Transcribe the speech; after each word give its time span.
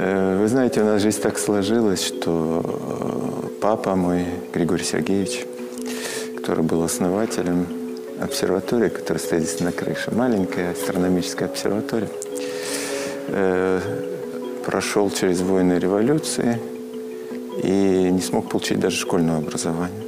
Э, 0.00 0.38
вы 0.40 0.46
знаете, 0.46 0.80
у 0.80 0.84
нас 0.84 1.02
жизнь 1.02 1.20
так 1.20 1.36
сложилась, 1.40 2.04
что 2.04 2.62
э, 2.64 3.48
папа 3.60 3.96
мой, 3.96 4.26
Григорий 4.54 4.84
Сергеевич, 4.84 5.44
который 6.36 6.62
был 6.62 6.84
основателем 6.84 7.66
обсерватории, 8.20 8.90
которая 8.90 9.18
стоит 9.18 9.42
здесь 9.42 9.58
на 9.58 9.72
крыше, 9.72 10.12
маленькая 10.14 10.70
астрономическая 10.70 11.48
обсерватория, 11.48 12.08
э, 13.26 13.80
прошел 14.64 15.10
через 15.10 15.40
войны 15.40 15.80
революции 15.80 16.60
и 17.64 18.08
не 18.12 18.20
смог 18.20 18.48
получить 18.48 18.78
даже 18.78 18.96
школьного 18.98 19.38
образования. 19.38 20.04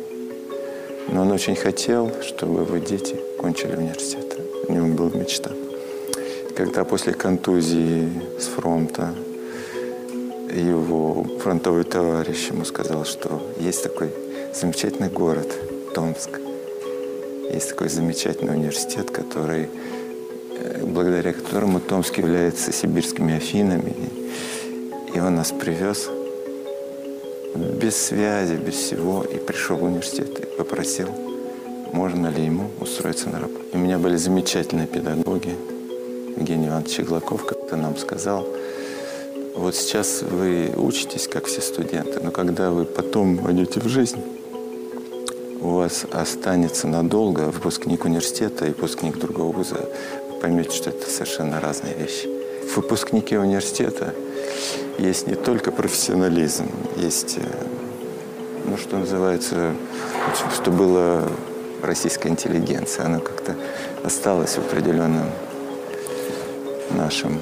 Но 1.09 1.23
он 1.23 1.33
очень 1.33 1.57
хотел, 1.57 2.13
чтобы 2.23 2.63
его 2.63 2.77
дети 2.77 3.17
кончили 3.41 3.75
университет. 3.75 4.39
У 4.69 4.73
него 4.73 4.87
была 4.87 5.11
мечта. 5.21 5.51
Когда 6.55 6.85
после 6.85 7.13
контузии 7.13 8.09
с 8.39 8.45
фронта 8.45 9.15
его 10.53 11.25
фронтовый 11.39 11.85
товарищ 11.85 12.49
ему 12.49 12.65
сказал, 12.65 13.05
что 13.05 13.41
есть 13.59 13.83
такой 13.83 14.11
замечательный 14.55 15.09
город 15.09 15.49
Томск, 15.95 16.41
есть 17.53 17.71
такой 17.71 17.89
замечательный 17.89 18.55
университет, 18.55 19.11
который, 19.11 19.69
э, 20.59 20.85
благодаря 20.85 21.33
которому 21.33 21.81
Томск 21.81 22.19
является 22.19 22.73
сибирскими 22.73 23.35
Афинами. 23.35 23.95
И 25.15 25.19
он 25.19 25.35
нас 25.35 25.51
привез 25.51 26.09
без 27.55 27.97
связи, 27.97 28.55
без 28.55 28.75
всего, 28.75 29.25
и 29.25 29.37
пришел 29.37 29.77
в 29.77 29.85
университет 29.85 30.39
и 30.39 30.47
попросил, 30.57 31.09
можно 31.93 32.29
ли 32.29 32.45
ему 32.45 32.71
устроиться 32.81 33.29
на 33.29 33.41
работу. 33.41 33.65
У 33.73 33.79
меня 33.79 33.99
были 33.99 34.17
замечательные 34.17 34.87
педагоги. 34.87 35.57
Евгений 36.37 36.69
Иванович 36.69 36.91
Щеглаков 36.91 37.45
как-то 37.45 37.77
нам 37.77 37.97
сказал, 37.97 38.47
вот 39.55 39.75
сейчас 39.75 40.23
вы 40.23 40.73
учитесь, 40.77 41.29
как 41.29 41.47
все 41.47 41.61
студенты, 41.61 42.21
но 42.21 42.31
когда 42.31 42.71
вы 42.71 42.85
потом 42.85 43.37
войдете 43.37 43.81
в 43.81 43.89
жизнь, 43.89 44.23
у 45.61 45.71
вас 45.71 46.07
останется 46.11 46.87
надолго 46.87 47.51
выпускник 47.51 48.05
университета 48.05 48.67
и 48.67 48.69
выпускник 48.69 49.19
другого 49.19 49.53
вуза. 49.53 49.89
Вы 50.31 50.41
поймете, 50.41 50.75
что 50.75 50.91
это 50.91 51.11
совершенно 51.11 51.61
разные 51.61 51.95
вещи. 51.95 52.29
В 52.67 52.77
выпускнике 52.77 53.39
университета 53.39 54.15
есть 54.99 55.27
не 55.27 55.35
только 55.35 55.73
профессионализм, 55.73 56.71
есть, 56.97 57.37
э, 57.37 57.43
ну, 58.65 58.77
что 58.77 58.99
называется, 58.99 59.75
что 60.55 60.71
было 60.71 61.29
российская 61.83 62.29
интеллигенция. 62.29 63.07
Она 63.07 63.19
как-то 63.19 63.57
осталась 64.05 64.53
в 64.53 64.59
определенном 64.59 65.31
нашем 66.91 67.39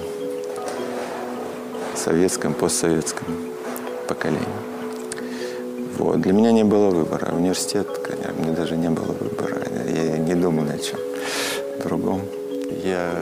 советском, 2.08 2.54
постсоветском 2.54 3.26
поколении. 4.08 4.40
Вот. 5.98 6.20
Для 6.22 6.32
меня 6.32 6.52
не 6.52 6.64
было 6.64 6.88
выбора. 6.88 7.34
Университет, 7.34 7.86
конечно, 7.98 8.32
мне 8.38 8.52
даже 8.52 8.76
не 8.76 8.88
было 8.88 9.12
выбора. 9.12 9.60
Я 9.86 10.16
не 10.16 10.34
думал 10.34 10.64
ни 10.64 10.70
о 10.70 10.78
чем 10.78 10.98
другом. 11.84 12.22
Я 12.82 13.12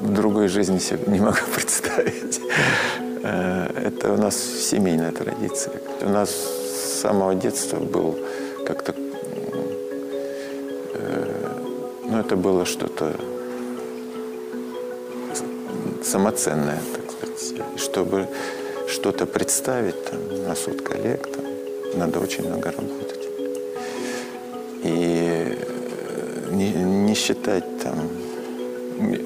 в 0.00 0.12
другой 0.12 0.48
жизни 0.48 0.78
себе 0.78 0.98
не 1.06 1.20
могу 1.20 1.38
представить. 1.54 2.40
Э, 3.22 3.70
это 3.86 4.12
у 4.12 4.16
нас 4.16 4.36
семейная 4.36 5.12
традиция. 5.12 5.80
У 6.00 6.08
нас 6.08 6.30
с 6.30 7.00
самого 7.02 7.36
детства 7.36 7.78
был 7.78 8.18
как-то... 8.66 8.94
Э, 10.94 11.50
ну, 12.10 12.18
это 12.18 12.34
было 12.34 12.64
что-то 12.64 13.14
самоценное. 16.02 16.80
И 17.74 17.78
чтобы 17.78 18.28
что-то 18.88 19.26
представить 19.26 20.04
там, 20.04 20.44
на 20.44 20.54
суд 20.54 20.82
коллег, 20.82 21.26
там, 21.26 21.44
надо 21.96 22.20
очень 22.20 22.46
много 22.46 22.70
работать. 22.70 23.28
И 24.84 25.56
э, 25.58 26.50
не, 26.52 26.72
не 26.72 27.14
считать 27.14 27.64
там... 27.82 27.94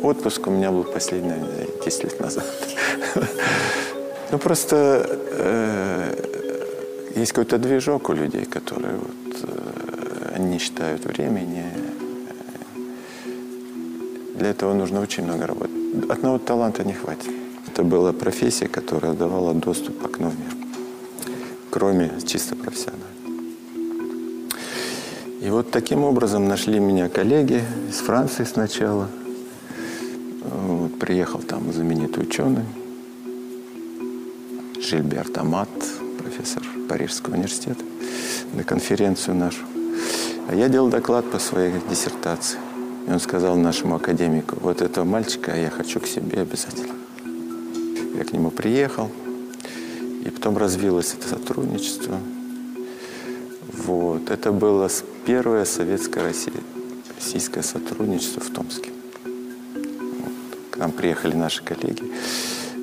Отпуск 0.02 0.46
у 0.46 0.50
меня 0.50 0.70
был 0.70 0.84
последний, 0.84 1.34
10 1.84 2.04
лет 2.04 2.20
назад. 2.20 2.44
Ну, 4.30 4.38
просто 4.38 5.06
э, 5.38 6.28
есть 7.16 7.32
какой-то 7.32 7.56
движок 7.56 8.10
у 8.10 8.12
людей, 8.12 8.44
которые 8.44 8.96
вот, 8.96 9.36
э, 9.42 10.38
не 10.38 10.58
считают 10.58 11.06
времени. 11.06 11.64
Для 14.34 14.50
этого 14.50 14.74
нужно 14.74 15.00
очень 15.00 15.24
много 15.24 15.46
работать. 15.46 16.10
Одного 16.10 16.38
таланта 16.38 16.84
не 16.84 16.92
хватит. 16.92 17.30
Это 17.78 17.86
была 17.86 18.12
профессия, 18.12 18.66
которая 18.66 19.12
давала 19.12 19.54
доступ 19.54 20.02
к 20.02 20.04
окну 20.04 20.30
в 20.30 20.38
мир 20.40 20.58
кроме 21.70 22.10
чисто 22.26 22.56
профессионально. 22.56 23.04
И 25.40 25.48
вот 25.48 25.70
таким 25.70 26.02
образом 26.02 26.48
нашли 26.48 26.80
меня 26.80 27.08
коллеги 27.08 27.62
из 27.88 27.98
Франции 27.98 28.42
сначала. 28.42 29.08
Вот, 30.42 30.98
приехал 30.98 31.38
там 31.38 31.72
знаменитый 31.72 32.24
ученый 32.24 32.64
Жильберт 34.80 35.38
Амат, 35.38 35.68
профессор 36.18 36.64
Парижского 36.88 37.34
университета, 37.34 37.84
на 38.54 38.64
конференцию 38.64 39.36
нашу. 39.36 39.64
А 40.48 40.54
я 40.56 40.68
делал 40.68 40.88
доклад 40.88 41.30
по 41.30 41.38
своей 41.38 41.74
диссертации. 41.88 42.58
И 43.06 43.12
он 43.12 43.20
сказал 43.20 43.54
нашему 43.56 43.94
академику, 43.94 44.56
вот 44.60 44.82
этого 44.82 45.04
мальчика 45.04 45.54
я 45.54 45.70
хочу 45.70 46.00
к 46.00 46.08
себе 46.08 46.40
обязательно. 46.40 46.97
Я 48.18 48.24
к 48.24 48.32
нему 48.32 48.50
приехал, 48.50 49.12
и 50.24 50.30
потом 50.30 50.58
развилось 50.58 51.14
это 51.14 51.28
сотрудничество. 51.28 52.18
Вот. 53.86 54.28
Это 54.28 54.50
было 54.50 54.90
первое 55.24 55.64
советское 55.64 56.34
российское 57.16 57.62
сотрудничество 57.62 58.42
в 58.42 58.50
Томске. 58.50 58.90
Вот. 59.24 60.32
К 60.72 60.78
нам 60.78 60.90
приехали 60.90 61.36
наши 61.36 61.62
коллеги. 61.62 62.02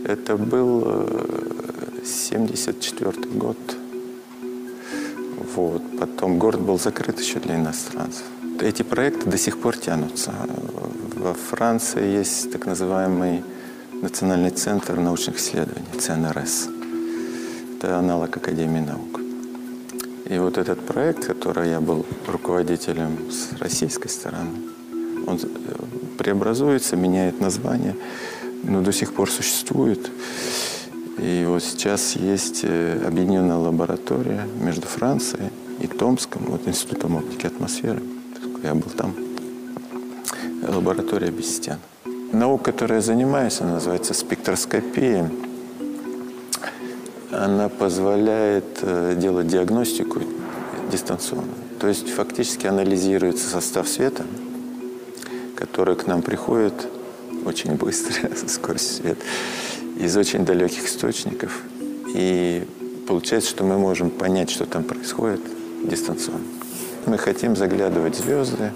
Это 0.06 0.38
был 0.38 1.06
74 2.06 3.10
э, 3.10 3.38
год. 3.38 3.58
Вот. 5.54 5.82
Потом 6.00 6.40
город 6.40 6.62
был 6.62 6.80
закрыт 6.80 7.20
еще 7.20 7.40
для 7.40 7.58
иностранцев. 7.58 8.24
Эти 8.62 8.84
проекты 8.84 9.30
до 9.30 9.38
сих 9.38 9.60
пор 9.60 9.76
тянутся. 9.76 10.32
Во 11.18 11.34
Франции 11.34 12.20
есть 12.20 12.54
так 12.54 12.66
называемый 12.66 13.44
Национальный 14.06 14.52
центр 14.52 15.00
научных 15.00 15.38
исследований, 15.38 16.00
ЦНРС 16.00 16.70
это 17.80 17.98
аналог 17.98 18.38
Академии 18.38 18.82
наук. 18.82 19.20
И 20.26 20.38
вот 20.38 20.60
этот 20.60 20.80
проект, 20.86 21.26
который 21.26 21.72
я 21.72 21.82
был 21.82 22.06
руководителем 22.28 23.32
с 23.32 23.60
российской 23.60 24.10
стороны, 24.10 24.52
он 25.26 25.40
э, 25.42 25.48
преобразуется, 26.20 26.96
меняет 26.96 27.42
название, 27.42 27.96
но 28.62 28.82
до 28.82 28.94
сих 28.94 29.12
пор 29.12 29.32
существует. 29.32 30.12
И 31.18 31.44
вот 31.48 31.64
сейчас 31.64 32.16
есть 32.16 32.60
э, 32.62 33.04
объединенная 33.08 33.58
лаборатория 33.58 34.48
между 34.62 34.86
Францией 34.86 35.50
и 35.80 35.88
Томском, 35.88 36.44
вот 36.46 36.68
Институтом 36.68 37.16
оптики 37.16 37.48
атмосферы. 37.48 38.04
Я 38.62 38.76
был 38.76 38.92
там. 38.92 39.16
Лаборатория 40.62 41.32
без 41.32 41.56
стен. 41.56 41.80
Наука, 42.32 42.72
которой 42.72 42.96
я 42.96 43.02
занимаюсь, 43.02 43.62
она 43.62 43.74
называется 43.76 44.14
спектроскопия 44.14 45.30
она 47.36 47.70
позволяет 47.70 48.80
э, 48.82 49.16
делать 49.18 49.48
диагностику 49.48 50.22
дистанционно. 50.92 51.54
То 51.80 51.88
есть 51.88 52.10
фактически 52.10 52.68
анализируется 52.68 53.48
состав 53.48 53.88
света, 53.88 54.24
который 55.56 55.96
к 55.96 56.08
нам 56.08 56.22
приходит 56.22 56.88
очень 57.46 57.74
быстро, 57.74 58.36
со 58.36 58.48
скоростью 58.48 59.04
света, 59.04 59.22
из 59.98 60.16
очень 60.16 60.46
далеких 60.46 60.86
источников. 60.88 61.62
И 62.14 62.66
получается, 63.08 63.50
что 63.50 63.64
мы 63.64 63.78
можем 63.78 64.10
понять, 64.10 64.50
что 64.50 64.66
там 64.66 64.84
происходит 64.84 65.42
дистанционно. 65.84 66.46
Мы 67.06 67.18
хотим 67.18 67.56
заглядывать 67.56 68.16
звезды, 68.16 68.72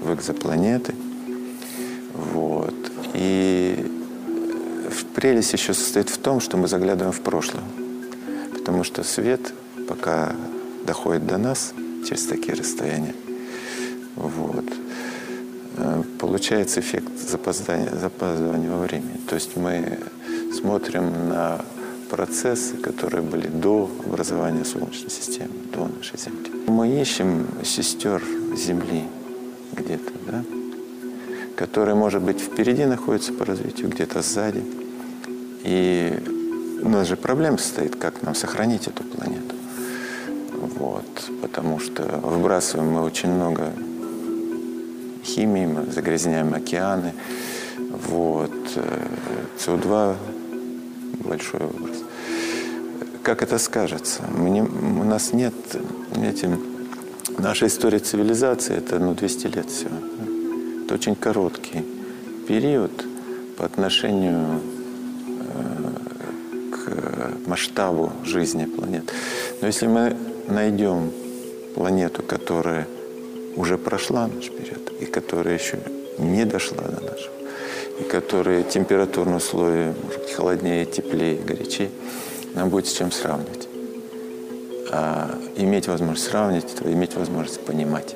в 0.00 0.14
экзопланеты. 0.14 0.94
Вот. 2.14 2.61
И 3.22 3.86
прелесть 5.14 5.52
еще 5.52 5.74
состоит 5.74 6.08
в 6.08 6.18
том, 6.18 6.40
что 6.40 6.56
мы 6.56 6.66
заглядываем 6.66 7.12
в 7.12 7.20
прошлое. 7.20 7.62
Потому 8.52 8.82
что 8.82 9.04
свет, 9.04 9.52
пока 9.88 10.34
доходит 10.84 11.26
до 11.26 11.38
нас 11.38 11.72
через 12.08 12.26
такие 12.26 12.54
расстояния, 12.54 13.14
вот, 14.16 14.64
э, 15.76 16.02
получается 16.18 16.80
эффект 16.80 17.12
запоздания, 17.16 17.94
запаздывания 17.94 18.70
во 18.70 18.78
времени. 18.78 19.20
То 19.28 19.36
есть 19.36 19.56
мы 19.56 20.00
смотрим 20.52 21.28
на 21.28 21.64
процессы, 22.10 22.76
которые 22.76 23.22
были 23.22 23.46
до 23.46 23.88
образования 24.04 24.64
Солнечной 24.64 25.10
системы, 25.10 25.54
до 25.72 25.86
нашей 25.86 26.18
Земли. 26.18 26.50
Мы 26.66 27.00
ищем 27.00 27.46
сестер 27.64 28.20
Земли 28.56 29.04
где-то, 29.72 30.12
да, 30.26 30.44
которые, 31.62 31.94
может 31.94 32.22
быть, 32.22 32.40
впереди 32.40 32.84
находятся 32.86 33.32
по 33.32 33.44
развитию, 33.44 33.88
где-то 33.88 34.20
сзади. 34.20 34.64
И 35.62 36.12
у 36.82 36.88
нас 36.88 37.06
же 37.06 37.16
проблема 37.16 37.56
стоит, 37.58 37.94
как 37.94 38.20
нам 38.22 38.34
сохранить 38.34 38.88
эту 38.88 39.04
планету. 39.04 39.54
Вот, 40.76 41.06
потому 41.40 41.78
что 41.78 42.02
выбрасываем 42.02 42.90
мы 42.90 43.02
очень 43.02 43.30
много 43.30 43.72
химии, 45.24 45.66
мы 45.66 45.86
загрязняем 45.92 46.52
океаны. 46.52 47.14
Вот, 48.08 48.50
э, 48.74 49.06
СО2 49.64 50.16
большой 51.24 51.60
выброс. 51.60 51.98
Как 53.22 53.40
это 53.44 53.58
скажется? 53.58 54.22
Мне, 54.36 54.64
у 54.64 55.04
нас 55.04 55.32
нет, 55.32 55.54
знаете, 56.12 56.58
наша 57.38 57.68
история 57.68 58.00
цивилизации, 58.00 58.78
это 58.78 58.98
ну, 58.98 59.14
200 59.14 59.46
лет 59.46 59.70
всего. 59.70 59.94
Это 60.84 60.94
очень 60.94 61.14
короткий 61.14 61.84
период 62.48 62.90
по 63.56 63.64
отношению 63.64 64.60
э, 65.28 66.72
к 66.72 67.48
масштабу 67.48 68.12
жизни 68.24 68.64
планет. 68.64 69.12
Но 69.60 69.68
если 69.68 69.86
мы 69.86 70.16
найдем 70.48 71.12
планету, 71.74 72.22
которая 72.22 72.88
уже 73.56 73.78
прошла 73.78 74.26
наш 74.26 74.50
период, 74.50 74.92
и 75.00 75.06
которая 75.06 75.54
еще 75.54 75.78
не 76.18 76.44
дошла 76.44 76.82
до 76.82 77.00
нашего, 77.00 77.32
и 78.00 78.02
которые 78.04 78.64
температурные 78.64 79.36
условия, 79.36 79.94
может 80.02 80.20
быть, 80.20 80.32
холоднее, 80.32 80.84
теплее, 80.84 81.38
горячее, 81.38 81.90
нам 82.54 82.70
будет 82.70 82.86
с 82.86 82.92
чем 82.92 83.12
сравнивать. 83.12 83.68
А 84.90 85.30
иметь 85.56 85.86
возможность 85.86 86.28
сравнивать, 86.28 86.74
это 86.74 86.92
иметь 86.92 87.14
возможность 87.14 87.60
понимать. 87.64 88.14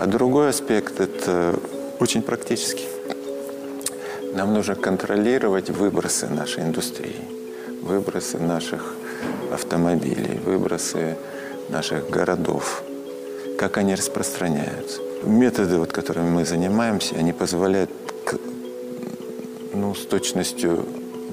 А 0.00 0.06
другой 0.06 0.50
аспект– 0.50 1.00
это 1.00 1.58
очень 1.98 2.22
практический. 2.22 2.86
Нам 4.32 4.54
нужно 4.54 4.76
контролировать 4.76 5.70
выбросы 5.70 6.28
нашей 6.28 6.62
индустрии, 6.62 7.16
выбросы 7.82 8.38
наших 8.38 8.94
автомобилей, 9.52 10.38
выбросы 10.38 11.16
наших 11.68 12.08
городов, 12.10 12.84
как 13.58 13.76
они 13.76 13.96
распространяются. 13.96 15.00
Методы, 15.24 15.78
вот, 15.78 15.92
которыми 15.92 16.30
мы 16.30 16.44
занимаемся, 16.44 17.16
они 17.16 17.32
позволяют 17.32 17.90
ну, 19.74 19.96
с 19.96 20.06
точностью 20.06 20.86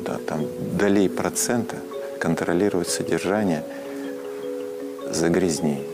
да, 0.03 0.17
там, 0.25 0.43
долей 0.75 1.07
процента 1.07 1.75
контролировать 2.19 2.89
содержание 2.89 3.63
загрязнений. 5.11 5.85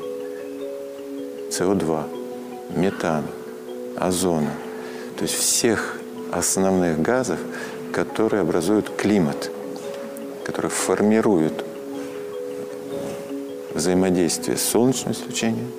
СО2, 1.49 2.20
метана, 2.75 3.27
озона. 3.97 4.51
То 5.17 5.23
есть 5.23 5.35
всех 5.35 5.97
основных 6.31 7.01
газов, 7.01 7.39
которые 7.91 8.41
образуют 8.41 8.89
климат, 8.89 9.51
которые 10.45 10.71
формируют 10.71 11.65
взаимодействие 13.73 14.57
с 14.57 14.63
солнечным 14.63 15.13
излучением, 15.13 15.71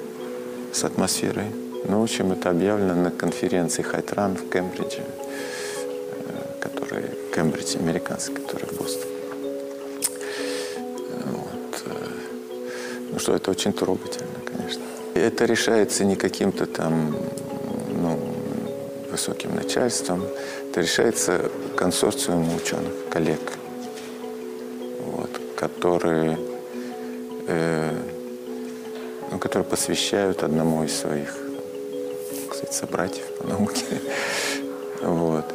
с 0.73 0.85
атмосферой. 0.85 1.47
Ну, 1.85 2.01
в 2.01 2.03
общем, 2.05 2.33
это 2.33 2.51
объявлено 2.51 2.95
на 2.95 3.11
конференции 3.11 3.83
Хайтран 3.83 4.37
в 4.37 4.49
Кембридже, 4.49 5.03
э, 5.03 6.61
который 6.61 7.05
Кембридж 7.35 7.77
американский, 7.77 8.35
который 8.35 8.67
в 8.67 8.79
Бостоне. 8.79 9.13
Вот. 11.27 11.83
Э, 11.87 12.09
ну 13.13 13.19
что, 13.19 13.35
это 13.35 13.51
очень 13.51 13.73
трогательно, 13.73 14.29
конечно. 14.45 14.82
Это 15.15 15.45
решается 15.45 16.05
не 16.05 16.17
каким-то 16.17 16.67
там 16.67 17.17
ну, 17.95 18.19
высоким 19.11 19.55
начальством, 19.55 20.25
это 20.71 20.81
решается 20.81 21.51
консорциумом 21.77 22.57
ученых, 22.57 22.93
коллег, 23.11 23.41
вот, 25.07 25.31
которые 25.57 26.39
э, 27.47 27.91
ну, 29.33 29.39
которые 29.39 29.65
посвящают 29.65 30.43
одному 30.43 30.85
из 30.85 30.95
своих, 30.95 31.35
кстати, 32.51 32.73
собратьев 32.75 33.27
по 33.39 33.47
науке. 33.47 33.85
Вот. 35.03 35.53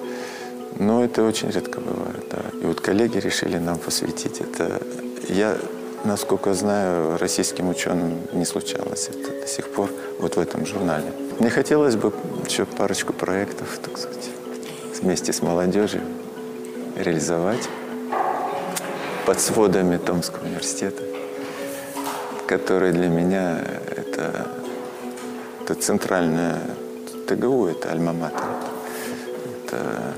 Но 0.78 1.06
это 1.06 1.24
очень 1.24 1.50
редко 1.50 1.80
бывает, 1.80 2.26
да. 2.30 2.42
И 2.62 2.66
вот 2.66 2.82
коллеги 2.82 3.18
решили 3.18 3.58
нам 3.58 3.78
посвятить 3.78 4.42
это. 4.42 4.82
Я, 5.30 5.58
насколько 6.04 6.54
знаю, 6.54 7.18
российским 7.18 7.70
ученым 7.70 8.22
не 8.34 8.46
случалось 8.46 9.10
это 9.10 9.42
до 9.42 9.48
сих 9.48 9.70
пор 9.70 9.90
вот 10.20 10.36
в 10.36 10.40
этом 10.40 10.66
журнале. 10.66 11.12
Мне 11.40 11.50
хотелось 11.50 11.96
бы 11.96 12.14
еще 12.46 12.66
парочку 12.66 13.14
проектов, 13.14 13.80
так 13.84 13.98
сказать, 13.98 14.30
вместе 15.02 15.34
с 15.34 15.42
молодежью 15.42 16.02
реализовать 16.96 17.70
под 19.26 19.40
сводами 19.40 19.98
Томского 19.98 20.46
университета 20.46 21.04
который 22.48 22.94
для 22.94 23.10
меня 23.10 23.60
это, 23.96 24.48
это 25.62 25.76
центральное 25.76 26.60
ТГУ, 27.28 27.68
это 27.68 27.92
альма-матер. 27.92 28.46
Это, 29.66 30.14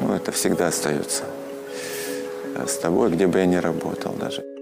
ну, 0.00 0.14
это 0.14 0.32
всегда 0.32 0.66
остается 0.68 1.24
с 2.66 2.76
тобой, 2.76 3.10
где 3.10 3.26
бы 3.26 3.38
я 3.38 3.46
ни 3.46 3.56
работал 3.56 4.12
даже. 4.12 4.53